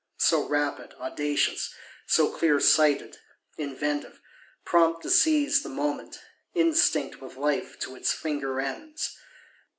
[0.17, 1.75] So rapid, audacious;
[2.07, 3.17] so clear sighted,
[3.59, 4.19] inventive,
[4.65, 6.19] prompt to seize the moment;
[6.55, 9.15] instinct with life to its finger ends!